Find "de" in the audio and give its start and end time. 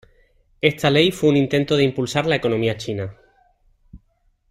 1.77-1.83